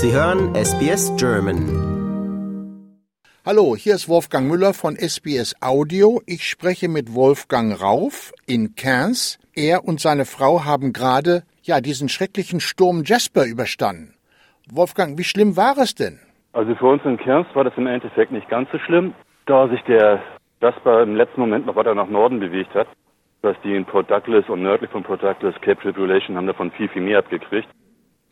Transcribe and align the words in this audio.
Sie 0.00 0.12
hören 0.12 0.54
SBS 0.54 1.12
German. 1.18 1.58
Hallo, 3.44 3.74
hier 3.74 3.96
ist 3.96 4.08
Wolfgang 4.08 4.46
Müller 4.48 4.72
von 4.72 4.94
SBS 4.94 5.56
Audio. 5.60 6.20
Ich 6.24 6.44
spreche 6.44 6.88
mit 6.88 7.16
Wolfgang 7.16 7.74
Rauf 7.82 8.32
in 8.46 8.76
Cairns. 8.76 9.40
Er 9.56 9.84
und 9.84 9.98
seine 9.98 10.24
Frau 10.24 10.64
haben 10.64 10.92
gerade 10.92 11.42
ja 11.62 11.80
diesen 11.80 12.08
schrecklichen 12.08 12.60
Sturm 12.60 13.02
Jasper 13.04 13.44
überstanden. 13.44 14.14
Wolfgang, 14.70 15.18
wie 15.18 15.24
schlimm 15.24 15.56
war 15.56 15.76
es 15.78 15.96
denn? 15.96 16.20
Also 16.52 16.76
für 16.76 16.86
uns 16.86 17.04
in 17.04 17.16
Cairns 17.16 17.48
war 17.54 17.64
das 17.64 17.76
im 17.76 17.88
Endeffekt 17.88 18.30
nicht 18.30 18.48
ganz 18.48 18.70
so 18.70 18.78
schlimm, 18.78 19.14
da 19.46 19.66
sich 19.66 19.82
der 19.88 20.22
Jasper 20.60 21.02
im 21.02 21.16
letzten 21.16 21.40
Moment 21.40 21.66
noch 21.66 21.74
weiter 21.74 21.96
nach 21.96 22.08
Norden 22.08 22.38
bewegt 22.38 22.72
hat. 22.72 22.86
Dass 23.42 23.56
die 23.64 23.74
in 23.74 23.84
Port 23.84 24.08
Douglas 24.08 24.48
und 24.48 24.62
nördlich 24.62 24.90
von 24.92 25.02
Port 25.02 25.24
Douglas 25.24 25.56
Cape 25.60 25.82
Tribulation 25.82 26.36
haben 26.36 26.46
davon 26.46 26.70
viel, 26.70 26.88
viel 26.88 27.02
mehr 27.02 27.18
abgekriegt. 27.18 27.68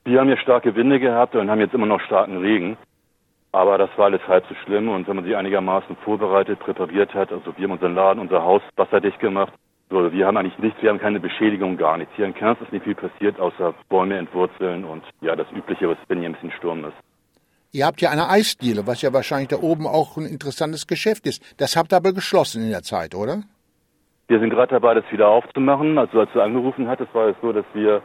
Wir 0.06 0.20
haben 0.20 0.28
hier 0.28 0.38
starke 0.38 0.76
Winde 0.76 1.00
gehabt 1.00 1.34
und 1.34 1.50
haben 1.50 1.58
jetzt 1.58 1.74
immer 1.74 1.86
noch 1.86 2.00
starken 2.00 2.38
Regen. 2.38 2.76
Aber 3.50 3.76
das 3.76 3.90
war 3.96 4.04
alles 4.04 4.20
halb 4.28 4.46
so 4.48 4.54
schlimm 4.64 4.88
und 4.88 5.08
wenn 5.08 5.16
man 5.16 5.24
sich 5.24 5.34
einigermaßen 5.34 5.96
vorbereitet, 6.04 6.60
präpariert 6.60 7.12
hat, 7.12 7.32
also 7.32 7.52
wir 7.56 7.64
haben 7.64 7.72
unseren 7.72 7.96
Laden, 7.96 8.20
unser 8.20 8.44
Haus 8.44 8.62
wasserdicht 8.76 9.18
gemacht. 9.18 9.52
So, 9.90 10.12
wir 10.12 10.26
haben 10.26 10.36
eigentlich 10.36 10.58
nichts, 10.58 10.80
wir 10.80 10.90
haben 10.90 11.00
keine 11.00 11.18
Beschädigung, 11.18 11.76
gar 11.76 11.96
nichts. 11.96 12.12
Hier 12.14 12.24
in 12.24 12.34
Cairns 12.34 12.60
ist 12.60 12.72
nicht 12.72 12.84
viel 12.84 12.94
passiert, 12.94 13.40
außer 13.40 13.74
Bäume 13.88 14.16
entwurzeln 14.16 14.84
und 14.84 15.02
ja, 15.22 15.34
das 15.34 15.50
Übliche, 15.50 15.88
was 15.88 15.98
wenn 16.06 16.20
hier 16.20 16.28
ein 16.28 16.34
bisschen 16.34 16.52
Sturm 16.52 16.84
ist. 16.84 16.96
Ihr 17.72 17.84
habt 17.84 18.00
ja 18.00 18.10
eine 18.10 18.28
Eisdiele, 18.28 18.86
was 18.86 19.02
ja 19.02 19.12
wahrscheinlich 19.12 19.48
da 19.48 19.56
oben 19.56 19.88
auch 19.88 20.16
ein 20.16 20.26
interessantes 20.26 20.86
Geschäft 20.86 21.26
ist. 21.26 21.42
Das 21.60 21.76
habt 21.76 21.92
ihr 21.92 21.96
aber 21.96 22.12
geschlossen 22.12 22.62
in 22.62 22.70
der 22.70 22.82
Zeit, 22.82 23.16
oder? 23.16 23.42
Wir 24.28 24.38
sind 24.38 24.50
gerade 24.50 24.72
dabei, 24.72 24.94
das 24.94 25.04
wieder 25.10 25.28
aufzumachen. 25.28 25.98
Also 25.98 26.20
als 26.20 26.30
du 26.32 26.40
angerufen 26.40 26.86
hattest, 26.86 27.12
war 27.12 27.28
es 27.28 27.36
so, 27.42 27.52
dass 27.52 27.66
wir 27.74 28.02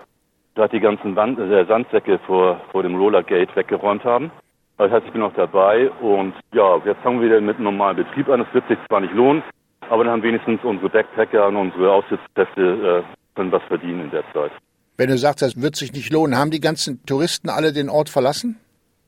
gerade 0.56 0.78
die 0.78 0.82
ganzen 0.82 1.16
Wand, 1.16 1.40
äh, 1.40 1.66
Sandsäcke 1.66 2.20
vor, 2.26 2.62
vor 2.72 2.84
dem 2.84 2.96
Rollergate 2.96 3.56
weggeräumt 3.56 4.04
haben. 4.04 4.32
Das 4.78 4.92
heißt, 4.92 5.06
ich 5.06 5.12
bin 5.12 5.22
noch 5.22 5.34
dabei 5.36 5.92
und 6.02 6.34
ja, 6.54 6.78
jetzt 6.86 7.02
fangen 7.02 7.20
wir 7.20 7.28
wieder 7.28 7.42
mit 7.42 7.58
einem 7.58 7.66
normalen 7.66 7.98
Betrieb 7.98 8.28
an. 8.30 8.40
Das 8.40 8.54
wird 8.54 8.68
sich 8.68 8.80
zwar 8.88 9.02
nicht 9.02 9.14
lohnen, 9.14 9.44
aber 9.90 10.04
dann 10.04 10.14
haben 10.14 10.24
wenigstens 10.24 10.64
unsere 10.64 10.90
Backpacker 10.90 11.48
und 11.48 11.56
unsere 11.56 11.92
Aussichtskräfte 11.92 13.04
äh, 13.06 13.16
können 13.36 13.52
was 13.52 13.64
verdienen 13.64 14.06
in 14.06 14.12
der 14.12 14.24
Zeit. 14.34 14.52
Wenn 14.98 15.10
du 15.10 15.18
sagst, 15.18 15.42
das 15.42 15.62
wird 15.62 15.76
sich 15.76 15.94
nicht 15.94 16.12
lohnen, 16.12 16.38
haben 16.38 16.52
die 16.52 16.60
ganzen 16.60 17.04
Touristen 17.06 17.50
alle 17.50 17.74
den 17.74 17.90
Ort 17.90 18.10
verlassen? 18.10 18.58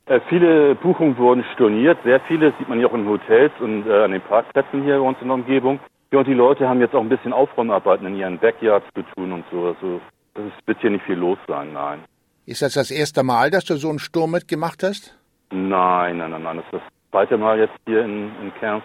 Äh, 0.06 0.20
viele 0.28 0.74
Buchungen 0.74 1.16
wurden 1.16 1.44
storniert, 1.54 1.98
sehr 2.04 2.20
viele, 2.20 2.52
sieht 2.58 2.68
man 2.68 2.78
ja 2.78 2.86
auch 2.86 2.94
in 2.94 3.08
Hotels 3.08 3.52
und 3.60 3.86
äh, 3.86 4.04
an 4.04 4.12
den 4.12 4.20
Parkplätzen 4.20 4.82
hier 4.82 4.98
bei 4.98 5.06
uns 5.06 5.18
in 5.20 5.28
der 5.28 5.34
Umgebung. 5.34 5.80
Ja, 6.12 6.18
und 6.20 6.28
die 6.28 6.34
Leute 6.34 6.68
haben 6.68 6.80
jetzt 6.80 6.94
auch 6.94 7.00
ein 7.00 7.08
bisschen 7.08 7.32
Aufräumarbeiten 7.32 8.06
in 8.06 8.16
ihren 8.16 8.38
Backyards 8.38 8.86
zu 8.94 9.02
tun 9.14 9.32
und 9.32 9.44
so. 9.50 9.66
Also 9.66 10.00
es 10.34 10.66
wird 10.66 10.80
hier 10.80 10.90
nicht 10.90 11.04
viel 11.04 11.16
los 11.16 11.38
sein, 11.46 11.72
nein. 11.72 12.04
Ist 12.46 12.62
das 12.62 12.74
das 12.74 12.90
erste 12.90 13.22
Mal, 13.22 13.50
dass 13.50 13.64
du 13.64 13.76
so 13.76 13.88
einen 13.88 13.98
Sturm 13.98 14.32
mitgemacht 14.32 14.82
hast? 14.82 15.16
Nein, 15.50 16.18
nein, 16.18 16.30
nein, 16.30 16.42
nein. 16.42 16.56
Das 16.56 16.66
ist 16.66 16.72
das 16.74 16.82
zweite 17.10 17.38
Mal 17.38 17.58
jetzt 17.58 17.74
hier 17.86 18.04
in, 18.04 18.30
in 18.42 18.52
Cairns. 18.60 18.84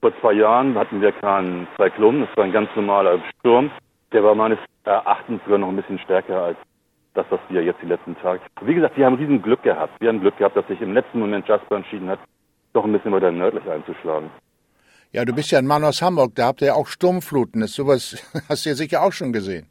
Vor 0.00 0.12
zwei 0.20 0.32
Jahren 0.32 0.76
hatten 0.76 1.00
wir 1.00 1.12
keinen 1.12 1.66
Zyklon, 1.76 2.20
das 2.20 2.36
war 2.36 2.44
ein 2.44 2.52
ganz 2.52 2.68
normaler 2.76 3.20
Sturm. 3.40 3.70
Der 4.12 4.22
war 4.22 4.34
meines 4.34 4.58
Erachtens 4.84 5.42
sogar 5.44 5.58
noch 5.58 5.68
ein 5.68 5.76
bisschen 5.76 5.98
stärker 5.98 6.42
als 6.42 6.58
das, 7.14 7.26
was 7.30 7.40
wir 7.48 7.62
jetzt 7.62 7.82
die 7.82 7.86
letzten 7.86 8.16
Tage. 8.16 8.40
Wie 8.62 8.74
gesagt, 8.74 8.96
wir 8.96 9.06
haben 9.06 9.16
riesen 9.16 9.42
Glück 9.42 9.62
gehabt. 9.62 10.00
Wir 10.00 10.08
haben 10.08 10.20
Glück 10.20 10.36
gehabt, 10.38 10.56
dass 10.56 10.66
sich 10.68 10.80
im 10.80 10.94
letzten 10.94 11.18
Moment 11.18 11.48
Jasper 11.48 11.76
entschieden 11.76 12.08
hat, 12.08 12.20
doch 12.72 12.84
ein 12.84 12.92
bisschen 12.92 13.12
weiter 13.12 13.32
nördlich 13.32 13.68
einzuschlagen. 13.68 14.30
Ja, 15.10 15.24
du 15.24 15.32
bist 15.34 15.50
ja 15.50 15.58
ein 15.58 15.66
Mann 15.66 15.84
aus 15.84 16.00
Hamburg, 16.00 16.34
da 16.36 16.46
habt 16.46 16.60
ihr 16.60 16.68
ja 16.68 16.74
auch 16.74 16.86
Sturmfluten. 16.86 17.60
Das 17.60 17.72
sowas 17.72 18.22
hast 18.48 18.64
du 18.64 18.70
ja 18.70 18.76
sicher 18.76 19.02
auch 19.02 19.12
schon 19.12 19.32
gesehen. 19.32 19.66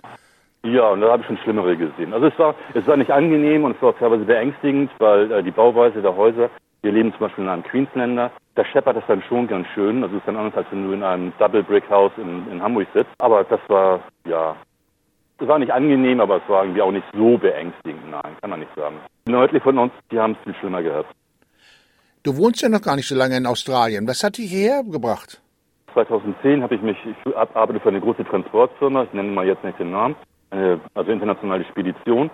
Ja, 0.67 0.89
und 0.89 0.99
da 0.99 1.11
habe 1.11 1.21
ich 1.21 1.27
schon 1.27 1.37
Schlimmere 1.37 1.77
gesehen. 1.77 2.13
Also 2.13 2.27
es 2.27 2.37
war, 2.37 2.53
es 2.73 2.85
war 2.87 2.97
nicht 2.97 3.11
angenehm 3.11 3.63
und 3.63 3.77
es 3.77 3.81
war 3.81 3.97
teilweise 3.97 4.25
beängstigend, 4.25 4.91
weil 4.99 5.31
äh, 5.31 5.41
die 5.41 5.51
Bauweise 5.51 6.01
der 6.01 6.15
Häuser, 6.15 6.49
wir 6.81 6.91
leben 6.91 7.11
zum 7.11 7.21
Beispiel 7.21 7.45
in 7.45 7.49
einem 7.49 7.63
Queenslander, 7.63 8.31
da 8.55 8.65
scheppert 8.65 8.97
das 8.97 9.03
dann 9.07 9.21
schon 9.23 9.47
ganz 9.47 9.65
schön. 9.73 10.03
Also 10.03 10.15
es 10.15 10.19
ist 10.19 10.27
dann 10.27 10.35
anders, 10.35 10.57
als 10.57 10.67
wenn 10.71 10.83
du 10.83 10.91
in 10.91 11.03
einem 11.03 11.31
Double 11.39 11.63
Brick 11.63 11.89
House 11.89 12.11
in, 12.17 12.51
in 12.51 12.61
Hamburg 12.61 12.87
sitzt. 12.93 13.11
Aber 13.19 13.45
das 13.45 13.61
war, 13.69 14.01
ja, 14.27 14.57
es 15.39 15.47
war 15.47 15.57
nicht 15.57 15.71
angenehm, 15.71 16.19
aber 16.19 16.37
es 16.37 16.49
war 16.49 16.63
irgendwie 16.63 16.81
auch 16.81 16.91
nicht 16.91 17.05
so 17.13 17.37
beängstigend. 17.37 18.11
Nein, 18.11 18.35
kann 18.41 18.49
man 18.49 18.59
nicht 18.59 18.75
sagen. 18.75 18.97
Nördlich 19.25 19.63
von 19.63 19.77
uns, 19.77 19.93
die 20.11 20.19
haben 20.19 20.33
es 20.33 20.43
viel 20.43 20.55
schlimmer 20.55 20.83
gehabt. 20.83 21.09
Du 22.23 22.35
wohnst 22.35 22.61
ja 22.61 22.67
noch 22.67 22.81
gar 22.81 22.97
nicht 22.97 23.07
so 23.07 23.15
lange 23.15 23.37
in 23.37 23.45
Australien. 23.45 24.05
Was 24.05 24.21
hat 24.21 24.37
dich 24.37 24.51
hierher 24.51 24.83
gebracht? 24.83 25.41
2010 25.93 26.61
habe 26.61 26.75
ich 26.75 26.81
mich, 26.81 26.97
ich 27.05 27.37
arbeite 27.37 27.79
für 27.79 27.89
eine 27.89 28.01
große 28.01 28.25
Transportfirma, 28.25 29.03
ich 29.03 29.13
nenne 29.13 29.31
mal 29.31 29.47
jetzt 29.47 29.63
nicht 29.63 29.79
den 29.79 29.91
Namen, 29.91 30.15
eine, 30.49 30.79
also 30.93 31.11
internationale 31.11 31.65
Spedition. 31.65 32.29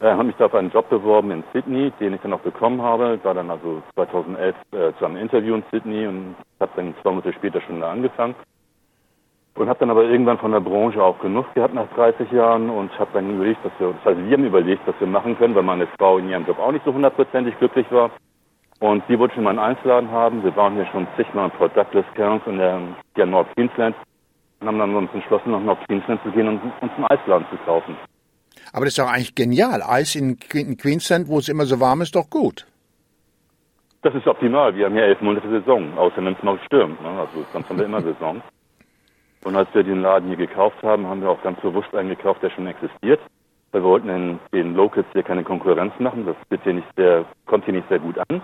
Äh, 0.00 0.12
habe 0.12 0.24
mich 0.24 0.36
da 0.36 0.46
auf 0.46 0.54
einen 0.54 0.70
Job 0.70 0.88
beworben 0.88 1.30
in 1.30 1.44
Sydney, 1.52 1.92
den 2.00 2.14
ich 2.14 2.20
dann 2.22 2.32
auch 2.32 2.40
bekommen 2.40 2.80
habe. 2.80 3.18
War 3.22 3.34
dann 3.34 3.50
also 3.50 3.82
2011 3.94 4.56
äh, 4.72 4.92
zu 4.98 5.04
einem 5.04 5.16
Interview 5.16 5.54
in 5.54 5.64
Sydney 5.70 6.06
und 6.06 6.36
habe 6.58 6.72
dann 6.76 6.94
zwei 7.02 7.10
Monate 7.10 7.32
später 7.34 7.60
schon 7.60 7.80
da 7.80 7.90
angefangen. 7.90 8.34
Und 9.56 9.68
habe 9.68 9.80
dann 9.80 9.90
aber 9.90 10.04
irgendwann 10.04 10.38
von 10.38 10.52
der 10.52 10.60
Branche 10.60 11.02
auch 11.02 11.18
genug 11.18 11.52
gehabt 11.54 11.74
nach 11.74 11.88
30 11.94 12.30
Jahren 12.30 12.70
und 12.70 12.96
habe 12.98 13.10
dann 13.12 13.34
überlegt, 13.34 13.62
dass 13.64 13.72
wir, 13.78 13.88
das 13.92 14.04
heißt, 14.04 14.26
wir 14.26 14.36
haben 14.36 14.44
überlegt, 14.44 14.86
was 14.86 14.98
wir 14.98 15.06
machen 15.06 15.36
können, 15.36 15.54
weil 15.54 15.64
meine 15.64 15.86
Frau 15.98 16.16
in 16.18 16.28
ihrem 16.28 16.46
Job 16.46 16.58
auch 16.58 16.72
nicht 16.72 16.84
so 16.84 16.94
hundertprozentig 16.94 17.58
glücklich 17.58 17.86
war. 17.90 18.10
Und 18.78 19.02
sie 19.06 19.18
wollte 19.18 19.34
schon 19.34 19.44
mal 19.44 19.50
einen 19.50 19.58
Einzeladen 19.58 20.10
haben. 20.10 20.42
Wir 20.42 20.56
waren 20.56 20.74
hier 20.74 20.86
schon 20.86 21.06
zigmal 21.16 21.50
in 21.50 21.68
Douglas 21.74 22.06
Cairns 22.14 22.42
in 22.46 22.56
der, 22.56 22.80
der 23.16 23.26
North 23.26 23.48
Queensland 23.54 23.94
und 24.60 24.68
haben 24.68 24.78
dann 24.78 24.94
uns 24.94 25.10
entschlossen, 25.12 25.52
nach 25.52 25.60
North 25.60 25.86
Queensland 25.86 26.22
zu 26.22 26.30
gehen 26.30 26.48
und 26.48 26.62
uns 26.62 26.92
einen 26.92 27.06
Eisladen 27.06 27.46
zu 27.50 27.56
kaufen. 27.64 27.96
Aber 28.72 28.84
das 28.84 28.92
ist 28.92 28.98
doch 28.98 29.10
eigentlich 29.10 29.34
genial. 29.34 29.82
Eis 29.82 30.14
in 30.14 30.38
Queensland, 30.38 31.28
wo 31.28 31.38
es 31.38 31.48
immer 31.48 31.64
so 31.64 31.80
warm 31.80 32.02
ist, 32.02 32.14
doch 32.14 32.28
gut. 32.30 32.66
Das 34.02 34.14
ist 34.14 34.26
optimal. 34.26 34.74
Wir 34.74 34.86
haben 34.86 34.94
hier 34.94 35.04
elf 35.04 35.20
Monate 35.20 35.48
Saison, 35.50 35.96
außer 35.98 36.16
wenn 36.18 36.34
es 36.34 36.42
mal 36.42 36.58
stürmt. 36.66 37.02
Ne? 37.02 37.08
Also 37.08 37.44
sonst 37.52 37.68
haben 37.68 37.78
wir 37.78 37.84
immer 37.84 38.02
Saison. 38.02 38.42
Und 39.44 39.56
als 39.56 39.68
wir 39.74 39.82
den 39.82 40.02
Laden 40.02 40.28
hier 40.28 40.36
gekauft 40.36 40.82
haben, 40.82 41.06
haben 41.06 41.22
wir 41.22 41.30
auch 41.30 41.42
ganz 41.42 41.60
bewusst 41.60 41.94
einen 41.94 42.10
gekauft, 42.10 42.42
der 42.42 42.50
schon 42.50 42.66
existiert. 42.66 43.20
Weil 43.72 43.82
wir 43.82 43.88
wollten 43.88 44.08
den, 44.08 44.38
den 44.52 44.74
Locals 44.74 45.06
hier 45.12 45.22
keine 45.22 45.44
Konkurrenz 45.44 45.92
machen. 45.98 46.26
Das 46.26 46.36
wird 46.48 46.62
hier 46.64 46.74
nicht 46.74 46.88
sehr, 46.96 47.24
kommt 47.46 47.64
hier 47.64 47.74
nicht 47.74 47.88
sehr 47.88 47.98
gut 47.98 48.18
an. 48.18 48.42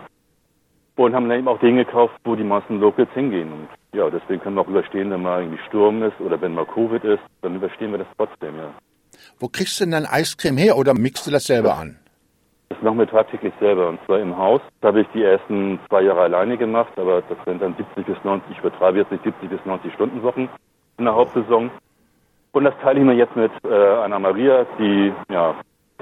Und 0.97 1.15
haben 1.15 1.29
dann 1.29 1.39
eben 1.39 1.49
auch 1.49 1.61
den 1.61 1.77
gekauft, 1.77 2.15
wo 2.25 2.35
die 2.35 2.45
meisten 2.45 2.81
Locals 2.81 3.11
hingehen. 3.13 3.53
Und 3.53 3.69
ja, 3.93 4.09
deswegen 4.11 4.41
können 4.41 4.57
wir 4.57 4.63
auch 4.63 4.69
überstehen, 4.69 5.11
wenn 5.11 5.23
mal 5.23 5.43
irgendwie 5.43 5.63
Sturm 5.69 6.03
ist 6.03 6.19
oder 6.21 6.41
wenn 6.41 6.55
mal 6.55 6.67
Covid 6.67 7.05
ist, 7.05 7.23
dann 7.43 7.57
überstehen 7.57 7.93
wir 7.93 7.99
das 7.99 8.09
trotzdem, 8.17 8.57
ja. 8.57 8.71
Wo 9.39 9.49
kriegst 9.49 9.79
du 9.79 9.85
denn 9.85 9.93
dein 9.93 10.07
Eiscreme 10.07 10.57
her 10.57 10.77
oder 10.77 10.95
mixt 10.95 11.27
du 11.27 11.31
das 11.31 11.45
selber 11.45 11.77
an? 11.77 11.99
Das 12.69 12.83
machen 12.83 12.99
wir 12.99 13.07
tagtäglich 13.07 13.53
selber 13.61 13.89
und 13.89 14.01
zwar 14.07 14.19
im 14.19 14.37
Haus. 14.37 14.61
Da 14.81 14.89
habe 14.89 15.03
ich 15.03 15.07
die 15.15 15.23
ersten 15.23 15.79
zwei 15.89 16.03
Jahre 16.03 16.23
alleine 16.23 16.57
gemacht, 16.57 16.93
aber 16.97 17.23
das 17.23 17.39
sind 17.45 17.63
dann 17.63 17.77
70 17.77 18.07
bis 18.07 18.17
90, 18.25 18.51
ich 18.51 18.59
übertreibe 18.59 18.99
jetzt 18.99 19.13
nicht 19.13 19.23
70 19.23 19.49
bis 19.49 19.65
90 19.65 19.93
Stunden 19.95 20.23
Wochen 20.23 20.49
in 20.99 21.05
der 21.05 21.15
Hauptsaison. 21.15 21.71
Und 22.53 22.65
das 22.65 22.75
teile 22.83 23.01
ich 23.01 23.07
mir 23.07 23.15
jetzt 23.15 23.37
mit 23.37 23.53
äh, 23.65 23.99
einer 24.03 24.19
Maria, 24.19 24.67
die 24.79 25.13
ja, 25.31 25.55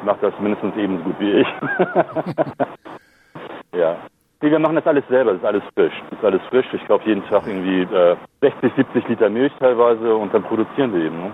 macht 0.03 0.23
das 0.23 0.33
mindestens 0.41 0.75
ebenso 0.77 1.05
gut 1.05 1.19
wie 1.19 1.33
ich. 1.41 1.49
ja. 3.79 3.97
Nee, 4.45 4.51
wir 4.51 4.59
machen 4.59 4.77
das 4.77 4.87
alles 4.87 5.05
selber, 5.09 5.33
das 5.33 5.41
ist 5.41 5.47
alles 5.47 5.63
frisch. 5.75 5.95
Das 6.11 6.19
ist 6.19 6.25
alles 6.27 6.43
frisch. 6.51 6.67
Ich 6.75 6.87
kaufe 6.87 7.09
jeden 7.09 7.25
Tag 7.29 7.47
irgendwie 7.47 7.81
äh, 7.81 8.15
60, 8.43 8.73
70 8.77 9.09
Liter 9.09 9.31
Milch 9.31 9.53
teilweise 9.59 10.15
und 10.15 10.35
dann 10.35 10.43
produzieren 10.43 10.93
wir 10.93 11.07
eben. 11.07 11.17
Ne? 11.17 11.33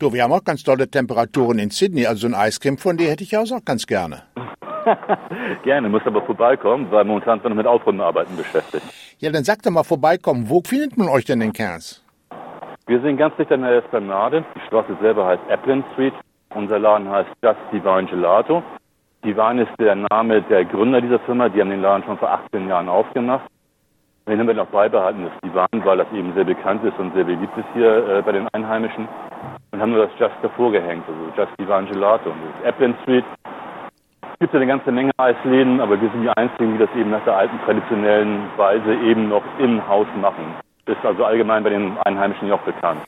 Du, 0.00 0.12
wir 0.12 0.24
haben 0.24 0.32
auch 0.32 0.42
ganz 0.42 0.64
tolle 0.64 0.90
Temperaturen 0.90 1.60
in 1.60 1.70
Sydney. 1.70 2.04
Also 2.04 2.26
ein 2.26 2.34
Eiscreme 2.34 2.78
von 2.78 2.96
dir 2.96 3.10
hätte 3.10 3.22
ich 3.22 3.38
auch 3.38 3.46
ganz 3.64 3.86
gerne. 3.86 4.24
gerne, 5.62 5.88
muss 5.88 6.02
aber 6.04 6.20
vorbeikommen, 6.22 6.90
weil 6.90 7.04
momentan 7.04 7.38
sind 7.38 7.44
wir 7.44 7.50
noch 7.50 7.56
mit 7.58 7.66
Aufräumarbeiten 7.68 8.36
beschäftigt. 8.36 8.84
Ja, 9.20 9.30
dann 9.30 9.44
sag 9.44 9.62
doch 9.62 9.70
mal 9.70 9.84
vorbeikommen. 9.84 10.50
Wo 10.50 10.62
findet 10.66 10.98
man 10.98 11.08
euch 11.08 11.24
denn 11.26 11.40
in 11.42 11.52
Cairns? 11.52 12.02
Wir 12.88 13.00
sind 13.02 13.18
ganz 13.18 13.36
dicht 13.36 13.52
an 13.52 13.62
der 13.62 13.84
Esplanade. 13.84 14.44
Die 14.56 14.66
Straße 14.66 14.96
selber 15.00 15.26
heißt 15.26 15.42
Applin 15.48 15.84
Street. 15.92 16.14
Unser 16.56 16.80
Laden 16.80 17.08
heißt 17.08 17.30
Just 17.40 17.60
Divine 17.72 18.06
Gelato. 18.06 18.64
Divine 19.24 19.62
ist 19.62 19.72
der 19.80 19.96
Name 19.96 20.42
der 20.42 20.64
Gründer 20.66 21.00
dieser 21.00 21.18
Firma. 21.20 21.48
Die 21.48 21.60
haben 21.60 21.70
den 21.70 21.80
Laden 21.80 22.04
schon 22.04 22.18
vor 22.18 22.30
18 22.30 22.68
Jahren 22.68 22.88
aufgemacht. 22.88 23.46
Den 24.28 24.38
haben 24.38 24.46
wir 24.46 24.54
noch 24.54 24.66
beibehalten, 24.66 25.24
das 25.24 25.40
Divine, 25.42 25.84
weil 25.84 25.98
das 25.98 26.06
eben 26.12 26.32
sehr 26.34 26.44
bekannt 26.44 26.84
ist 26.84 26.98
und 26.98 27.14
sehr 27.14 27.24
beliebt 27.24 27.56
ist 27.56 27.66
hier 27.74 28.08
äh, 28.08 28.22
bei 28.22 28.32
den 28.32 28.48
Einheimischen. 28.52 29.08
Und 29.70 29.80
haben 29.80 29.92
nur 29.92 30.06
das 30.06 30.18
Just 30.18 30.34
davor 30.42 30.72
gehängt, 30.72 31.04
also 31.08 31.32
Just 31.36 31.58
Divine 31.58 31.86
Gelato. 31.90 32.30
Und 32.30 32.38
das 32.60 32.68
Applin 32.68 32.94
Street 33.02 33.24
es 34.34 34.38
gibt 34.40 34.52
ja 34.52 34.60
eine 34.60 34.66
ganze 34.66 34.92
Menge 34.92 35.10
Eisläden, 35.16 35.80
aber 35.80 35.98
wir 35.98 36.10
sind 36.10 36.22
die 36.22 36.28
Einzigen, 36.28 36.72
die 36.72 36.78
das 36.78 36.90
eben 36.96 37.10
nach 37.10 37.24
der 37.24 37.36
alten 37.36 37.58
traditionellen 37.64 38.42
Weise 38.56 38.92
eben 38.94 39.28
noch 39.28 39.44
im 39.58 39.86
Haus 39.88 40.08
machen. 40.20 40.54
Ist 40.86 41.02
also 41.02 41.24
allgemein 41.24 41.62
bei 41.62 41.70
den 41.70 41.96
Einheimischen 41.98 42.52
auch 42.52 42.60
bekannt. 42.60 43.00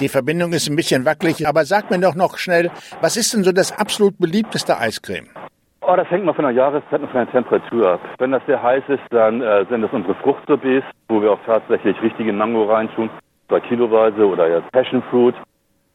Die 0.00 0.08
Verbindung 0.08 0.52
ist 0.52 0.70
ein 0.70 0.76
bisschen 0.76 1.04
wackelig, 1.04 1.46
aber 1.46 1.64
sag 1.64 1.90
mir 1.90 1.98
doch 1.98 2.14
noch 2.14 2.38
schnell, 2.38 2.70
was 3.02 3.16
ist 3.16 3.34
denn 3.34 3.44
so 3.44 3.52
das 3.52 3.76
absolut 3.76 4.18
beliebteste 4.18 4.78
Eiscreme? 4.78 5.28
Oh, 5.84 5.96
das 5.96 6.08
hängt 6.10 6.24
mal 6.24 6.32
von 6.32 6.44
der 6.44 6.54
Jahreszeit 6.54 7.00
und 7.00 7.10
von 7.10 7.24
der 7.24 7.30
Temperatur 7.32 7.94
ab. 7.94 8.00
Wenn 8.18 8.30
das 8.30 8.46
sehr 8.46 8.62
heiß 8.62 8.84
ist, 8.86 9.02
dann 9.10 9.42
äh, 9.42 9.64
sind 9.68 9.82
das 9.82 9.92
unsere 9.92 10.14
Fruchtsorbets, 10.14 10.86
wo 11.08 11.20
wir 11.20 11.32
auch 11.32 11.40
tatsächlich 11.44 12.00
richtige 12.00 12.32
Mango 12.32 12.64
reintun, 12.64 13.10
zwei 13.48 13.58
Kiloweise 13.58 14.24
oder 14.24 14.48
ja 14.48 14.60
Passion 14.70 15.02
Fruit. 15.10 15.34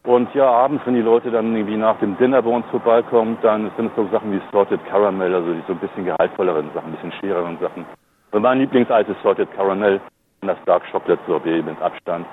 Und 0.03 0.33
ja, 0.35 0.45
abends, 0.45 0.85
wenn 0.85 0.95
die 0.95 1.01
Leute 1.01 1.31
dann 1.31 1.55
irgendwie 1.55 1.77
nach 1.77 1.97
dem 1.99 2.17
Dinner 2.17 2.41
bei 2.41 2.49
uns 2.49 2.65
vorbeikommen, 2.67 3.37
dann 3.41 3.71
sind 3.77 3.87
es 3.87 3.95
so 3.95 4.05
Sachen 4.11 4.33
wie 4.33 4.41
Salted 4.51 4.85
Caramel, 4.87 5.33
also 5.33 5.53
die 5.53 5.63
so 5.67 5.73
ein 5.73 5.79
bisschen 5.79 6.03
gehaltvolleren 6.03 6.69
Sachen, 6.73 6.89
ein 6.89 6.95
bisschen 6.95 7.13
schwereren 7.13 7.57
Sachen. 7.59 7.85
Und 8.31 8.41
mein 8.41 8.59
Lieblingseis 8.59 9.07
ist 9.07 9.21
Salted 9.23 9.49
Caramel 9.55 10.01
und 10.41 10.49
das 10.49 10.57
Dark 10.65 10.83
Chocolate 10.91 11.21
Sorbet 11.27 11.65
mit 11.65 11.81
Abstand. 11.81 12.27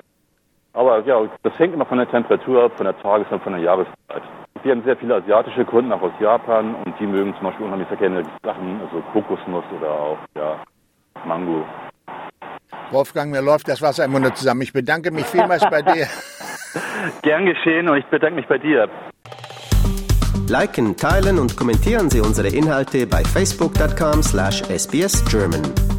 Aber 0.73 0.99
ja, 1.05 1.21
das 1.43 1.57
hängt 1.57 1.73
immer 1.73 1.85
von 1.85 1.99
der 1.99 2.09
Temperatur 2.09 2.65
ab, 2.65 2.73
von 2.75 2.85
der 2.85 2.99
Tages- 2.99 3.31
und 3.31 3.41
von 3.43 3.53
der 3.53 3.61
Jahreszeit. 3.61 4.23
Wir 4.65 4.71
haben 4.71 4.83
sehr 4.83 4.97
viele 4.97 5.15
asiatische 5.17 5.63
Kunden, 5.63 5.91
auch 5.91 6.01
aus 6.01 6.13
Japan, 6.19 6.73
und 6.73 6.99
die 6.99 7.05
mögen 7.05 7.35
zum 7.35 7.43
Beispiel 7.43 7.67
unheimlich 7.67 7.87
sehr 7.87 7.97
gerne 7.97 8.23
Sachen, 8.41 8.81
also 8.81 8.99
Kokosnuss 9.13 9.63
oder 9.77 9.91
auch 9.91 10.17
ja, 10.35 10.59
Mango. 11.23 11.63
Wolfgang, 12.89 13.29
mir 13.29 13.43
läuft 13.43 13.67
das 13.67 13.83
Wasser 13.83 14.05
im 14.05 14.13
Munde 14.13 14.33
zusammen. 14.33 14.63
Ich 14.63 14.73
bedanke 14.73 15.11
mich 15.11 15.27
vielmals 15.27 15.63
bei 15.69 15.83
dir. 15.83 16.07
Gern 17.21 17.45
geschehen 17.45 17.87
und 17.87 17.97
ich 17.97 18.07
bedanke 18.07 18.37
mich 18.37 18.47
bei 18.47 18.57
dir. 18.57 18.89
Liken, 20.49 20.97
teilen 20.97 21.37
und 21.37 21.55
kommentieren 21.55 22.09
Sie 22.09 22.21
unsere 22.21 22.47
Inhalte 22.47 23.05
bei 23.05 23.23
facebook.com/sbsgerman. 23.23 25.94